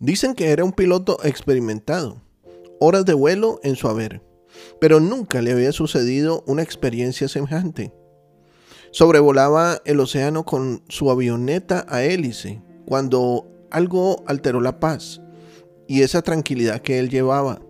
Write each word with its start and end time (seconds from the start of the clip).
Dicen 0.00 0.34
que 0.34 0.50
era 0.50 0.64
un 0.64 0.72
piloto 0.72 1.18
experimentado, 1.24 2.22
horas 2.80 3.04
de 3.04 3.14
vuelo 3.14 3.60
en 3.62 3.76
su 3.76 3.88
haber, 3.88 4.22
pero 4.80 5.00
nunca 5.00 5.42
le 5.42 5.52
había 5.52 5.72
sucedido 5.72 6.44
una 6.46 6.62
experiencia 6.62 7.28
semejante. 7.28 7.92
Sobrevolaba 8.90 9.82
el 9.84 10.00
océano 10.00 10.44
con 10.44 10.82
su 10.88 11.10
avioneta 11.10 11.84
a 11.88 12.02
hélice 12.02 12.62
cuando 12.86 13.46
algo 13.70 14.22
alteró 14.26 14.60
la 14.60 14.80
paz 14.80 15.20
y 15.86 16.02
esa 16.02 16.22
tranquilidad 16.22 16.80
que 16.80 16.98
él 16.98 17.10
llevaba. 17.10 17.60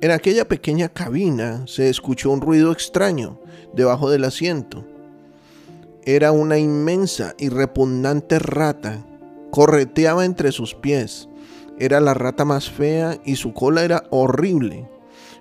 En 0.00 0.12
aquella 0.12 0.46
pequeña 0.46 0.88
cabina 0.88 1.64
se 1.66 1.88
escuchó 1.88 2.30
un 2.30 2.40
ruido 2.40 2.72
extraño 2.72 3.40
debajo 3.74 4.10
del 4.10 4.24
asiento 4.24 4.84
era 6.04 6.32
una 6.32 6.58
inmensa 6.58 7.34
y 7.38 7.50
repugnante 7.50 8.38
rata. 8.38 9.04
Correteaba 9.50 10.24
entre 10.24 10.50
sus 10.50 10.74
pies. 10.74 11.28
Era 11.80 11.98
la 11.98 12.12
rata 12.12 12.44
más 12.44 12.68
fea 12.68 13.18
y 13.24 13.36
su 13.36 13.54
cola 13.54 13.82
era 13.82 14.04
horrible. 14.10 14.86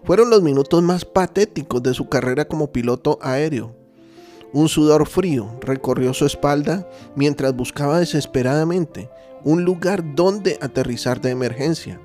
Fueron 0.06 0.30
los 0.30 0.42
minutos 0.42 0.82
más 0.82 1.04
patéticos 1.04 1.84
de 1.84 1.94
su 1.94 2.08
carrera 2.08 2.45
como 2.45 2.72
piloto 2.72 3.20
aéreo. 3.22 3.76
Un 4.54 4.70
sudor 4.70 5.06
frío 5.06 5.60
recorrió 5.60 6.14
su 6.14 6.26
espalda 6.26 6.90
mientras 7.14 7.54
buscaba 7.54 8.00
desesperadamente 8.00 9.10
un 9.44 9.66
lugar 9.66 10.16
donde 10.16 10.58
aterrizar 10.62 11.20
de 11.20 11.32
emergencia. 11.32 12.00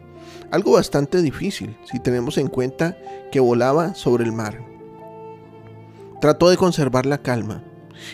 Algo 0.50 0.72
bastante 0.72 1.22
difícil 1.22 1.76
si 1.84 2.00
tenemos 2.00 2.36
en 2.36 2.48
cuenta 2.48 2.98
que 3.30 3.38
volaba 3.38 3.94
sobre 3.94 4.24
el 4.24 4.32
mar. 4.32 4.60
Trató 6.20 6.50
de 6.50 6.56
conservar 6.56 7.06
la 7.06 7.22
calma 7.22 7.62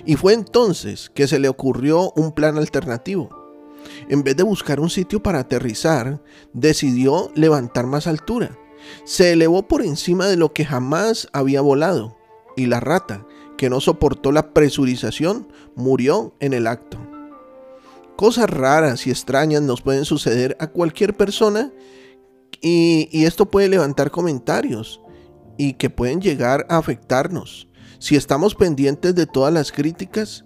y 0.05 0.17
fue 0.17 0.35
entonces 0.35 1.11
que 1.15 1.27
se 1.27 1.39
le 1.39 1.49
ocurrió 1.49 2.13
un 2.15 2.33
plan 2.33 2.59
alternativo. 2.59 3.40
En 4.09 4.23
vez 4.23 4.37
de 4.37 4.43
buscar 4.43 4.81
un 4.81 4.91
sitio 4.91 5.23
para 5.23 5.41
aterrizar, 5.41 6.23
decidió 6.53 7.31
levantar 7.35 7.87
más 7.87 8.07
altura. 8.07 8.59
Se 9.05 9.33
elevó 9.33 9.69
por 9.69 9.83
encima 9.83 10.27
de 10.27 10.37
lo 10.37 10.53
que 10.53 10.65
jamás 10.65 11.29
había 11.33 11.61
volado, 11.61 12.17
y 12.57 12.67
la 12.67 12.81
rata, 12.81 13.27
que 13.57 13.71
no 13.71 13.81
soportó 13.81 14.33
la 14.33 14.55
presurización, 14.55 15.49
murió 15.77 16.35
en 16.41 16.55
el 16.55 16.67
acto. 16.67 16.99
Cosas 18.17 18.51
raras 18.51 19.07
y 19.07 19.11
extrañas 19.11 19.63
nos 19.63 19.83
pueden 19.83 20.05
suceder 20.05 20.57
a 20.61 20.67
cualquier 20.67 21.17
persona 21.17 21.73
y, 22.61 23.25
esto 23.25 23.51
puede 23.51 23.69
levantar 23.69 24.11
comentarios 24.11 25.01
y 25.57 25.75
que 25.75 25.91
pueden 25.91 26.21
llegar 26.21 26.67
a 26.69 26.77
afectarnos 26.77 27.69
si 27.99 28.17
estamos 28.17 28.55
pendientes 28.55 29.15
de 29.15 29.27
todas 29.27 29.53
las 29.53 29.73
críticas, 29.73 30.45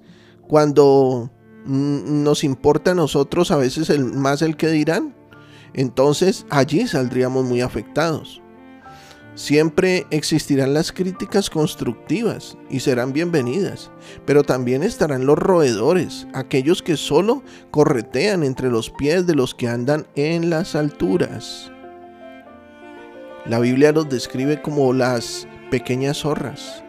cuando 0.48 1.30
nos 1.64 2.44
importa 2.44 2.92
a 2.92 2.94
nosotros 2.94 3.50
a 3.50 3.56
veces 3.56 3.90
el, 3.90 4.04
más 4.04 4.42
el 4.42 4.56
que 4.56 4.68
dirán, 4.68 5.14
entonces 5.72 6.46
allí 6.50 6.86
saldríamos 6.86 7.44
muy 7.44 7.60
afectados. 7.60 8.40
Siempre 9.34 10.06
existirán 10.10 10.74
las 10.74 10.92
críticas 10.92 11.50
constructivas 11.50 12.56
y 12.70 12.78
serán 12.78 13.12
bienvenidas, 13.12 13.90
pero 14.26 14.44
también 14.44 14.84
estarán 14.84 15.26
los 15.26 15.36
roedores, 15.36 16.28
aquellos 16.34 16.82
que 16.82 16.96
solo 16.96 17.42
corretean 17.72 18.44
entre 18.44 18.70
los 18.70 18.90
pies 18.90 19.26
de 19.26 19.34
los 19.34 19.52
que 19.52 19.66
andan 19.66 20.06
en 20.14 20.50
las 20.50 20.76
alturas. 20.76 21.72
La 23.44 23.58
Biblia 23.58 23.90
los 23.90 24.08
describe 24.08 24.62
como 24.62 24.92
las 24.92 25.48
pequeñas 25.68 26.18
zorras. 26.18 26.84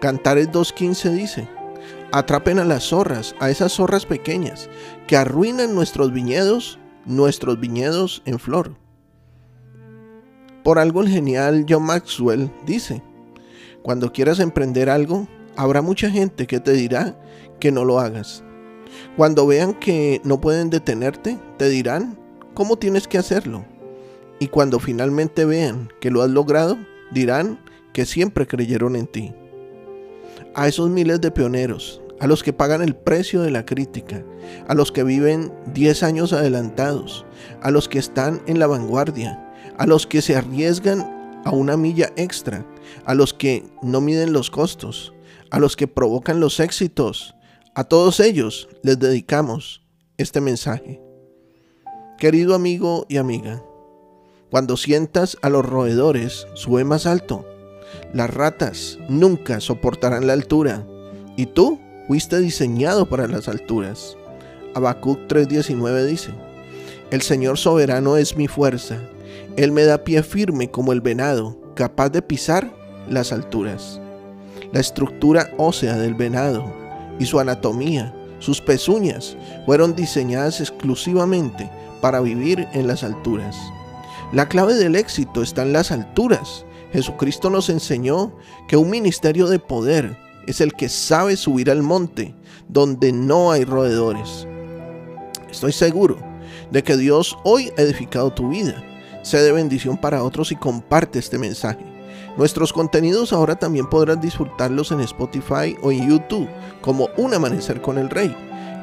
Cantares 0.00 0.50
2.15 0.50 1.10
dice, 1.12 1.48
atrapen 2.12 2.58
a 2.58 2.64
las 2.64 2.84
zorras, 2.84 3.34
a 3.40 3.50
esas 3.50 3.72
zorras 3.72 4.06
pequeñas, 4.06 4.68
que 5.06 5.16
arruinan 5.16 5.74
nuestros 5.74 6.12
viñedos, 6.12 6.78
nuestros 7.04 7.60
viñedos 7.60 8.22
en 8.24 8.38
flor. 8.38 8.76
Por 10.64 10.78
algo 10.78 11.02
el 11.02 11.08
genial 11.08 11.66
John 11.68 11.84
Maxwell 11.84 12.50
dice, 12.66 13.02
cuando 13.82 14.12
quieras 14.12 14.40
emprender 14.40 14.90
algo, 14.90 15.28
habrá 15.56 15.82
mucha 15.82 16.10
gente 16.10 16.46
que 16.46 16.60
te 16.60 16.72
dirá 16.72 17.18
que 17.60 17.72
no 17.72 17.84
lo 17.84 17.98
hagas. 17.98 18.42
Cuando 19.16 19.46
vean 19.46 19.74
que 19.74 20.20
no 20.24 20.40
pueden 20.40 20.70
detenerte, 20.70 21.38
te 21.56 21.68
dirán 21.68 22.18
cómo 22.54 22.76
tienes 22.76 23.06
que 23.06 23.18
hacerlo. 23.18 23.64
Y 24.40 24.48
cuando 24.48 24.78
finalmente 24.78 25.44
vean 25.44 25.90
que 26.00 26.10
lo 26.10 26.22
has 26.22 26.30
logrado, 26.30 26.78
dirán 27.10 27.60
que 27.92 28.06
siempre 28.06 28.46
creyeron 28.46 28.96
en 28.96 29.06
ti 29.06 29.34
a 30.54 30.68
esos 30.68 30.90
miles 30.90 31.20
de 31.20 31.30
pioneros, 31.30 32.02
a 32.20 32.26
los 32.26 32.42
que 32.42 32.52
pagan 32.52 32.82
el 32.82 32.96
precio 32.96 33.42
de 33.42 33.50
la 33.50 33.64
crítica, 33.64 34.24
a 34.66 34.74
los 34.74 34.92
que 34.92 35.04
viven 35.04 35.52
10 35.72 36.02
años 36.02 36.32
adelantados, 36.32 37.24
a 37.62 37.70
los 37.70 37.88
que 37.88 37.98
están 37.98 38.42
en 38.46 38.58
la 38.58 38.66
vanguardia, 38.66 39.52
a 39.76 39.86
los 39.86 40.06
que 40.06 40.22
se 40.22 40.36
arriesgan 40.36 41.40
a 41.44 41.50
una 41.50 41.76
milla 41.76 42.10
extra, 42.16 42.66
a 43.04 43.14
los 43.14 43.32
que 43.32 43.64
no 43.82 44.00
miden 44.00 44.32
los 44.32 44.50
costos, 44.50 45.14
a 45.50 45.58
los 45.58 45.76
que 45.76 45.86
provocan 45.86 46.40
los 46.40 46.60
éxitos, 46.60 47.34
a 47.74 47.84
todos 47.84 48.20
ellos 48.20 48.68
les 48.82 48.98
dedicamos 48.98 49.82
este 50.16 50.40
mensaje. 50.40 51.00
Querido 52.18 52.56
amigo 52.56 53.06
y 53.08 53.18
amiga, 53.18 53.62
cuando 54.50 54.76
sientas 54.76 55.36
a 55.42 55.48
los 55.48 55.64
roedores, 55.64 56.48
sube 56.54 56.82
más 56.84 57.06
alto 57.06 57.46
las 58.12 58.32
ratas 58.32 58.98
nunca 59.08 59.60
soportarán 59.60 60.26
la 60.26 60.32
altura, 60.32 60.84
y 61.36 61.46
tú 61.46 61.78
fuiste 62.06 62.38
diseñado 62.38 63.08
para 63.08 63.28
las 63.28 63.48
alturas. 63.48 64.16
Habacuc 64.74 65.18
3:19 65.28 66.06
dice: 66.06 66.30
El 67.10 67.22
Señor 67.22 67.58
soberano 67.58 68.16
es 68.16 68.36
mi 68.36 68.48
fuerza, 68.48 68.98
Él 69.56 69.72
me 69.72 69.84
da 69.84 70.04
pie 70.04 70.22
firme 70.22 70.70
como 70.70 70.92
el 70.92 71.00
venado, 71.00 71.58
capaz 71.74 72.10
de 72.10 72.22
pisar 72.22 72.70
las 73.08 73.32
alturas. 73.32 74.00
La 74.72 74.80
estructura 74.80 75.50
ósea 75.56 75.96
del 75.96 76.14
venado 76.14 76.64
y 77.18 77.24
su 77.24 77.40
anatomía, 77.40 78.14
sus 78.38 78.60
pezuñas, 78.60 79.36
fueron 79.66 79.94
diseñadas 79.94 80.60
exclusivamente 80.60 81.70
para 82.00 82.20
vivir 82.20 82.68
en 82.72 82.86
las 82.86 83.02
alturas. 83.02 83.56
La 84.32 84.48
clave 84.48 84.74
del 84.74 84.94
éxito 84.94 85.42
está 85.42 85.62
en 85.62 85.72
las 85.72 85.90
alturas 85.90 86.64
Jesucristo 86.92 87.50
nos 87.50 87.68
enseñó 87.68 88.34
que 88.66 88.76
un 88.76 88.90
ministerio 88.90 89.46
de 89.48 89.58
poder 89.58 90.16
es 90.46 90.60
el 90.60 90.72
que 90.72 90.88
sabe 90.88 91.36
subir 91.36 91.70
al 91.70 91.82
monte 91.82 92.34
donde 92.68 93.12
no 93.12 93.52
hay 93.52 93.64
roedores. 93.64 94.46
Estoy 95.50 95.72
seguro 95.72 96.18
de 96.70 96.82
que 96.82 96.96
Dios 96.96 97.36
hoy 97.44 97.70
ha 97.76 97.82
edificado 97.82 98.32
tu 98.32 98.48
vida. 98.48 98.82
Sé 99.22 99.42
de 99.42 99.52
bendición 99.52 99.98
para 99.98 100.22
otros 100.22 100.52
y 100.52 100.56
comparte 100.56 101.18
este 101.18 101.38
mensaje. 101.38 101.84
Nuestros 102.36 102.72
contenidos 102.72 103.32
ahora 103.32 103.56
también 103.56 103.90
podrás 103.90 104.20
disfrutarlos 104.20 104.92
en 104.92 105.00
Spotify 105.00 105.76
o 105.82 105.90
en 105.90 106.08
YouTube 106.08 106.48
como 106.80 107.08
Un 107.16 107.34
Amanecer 107.34 107.82
con 107.82 107.98
el 107.98 108.10
Rey. 108.10 108.34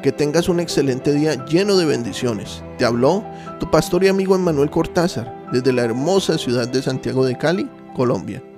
Que 0.02 0.12
tengas 0.12 0.48
un 0.48 0.60
excelente 0.60 1.12
día 1.12 1.44
lleno 1.46 1.76
de 1.76 1.86
bendiciones. 1.86 2.62
Te 2.78 2.84
habló 2.84 3.24
tu 3.58 3.70
pastor 3.70 4.04
y 4.04 4.08
amigo 4.08 4.36
Emmanuel 4.36 4.70
Cortázar 4.70 5.34
desde 5.52 5.72
la 5.72 5.82
hermosa 5.82 6.38
ciudad 6.38 6.68
de 6.68 6.82
Santiago 6.82 7.24
de 7.24 7.38
Cali, 7.38 7.68
Colombia. 7.96 8.55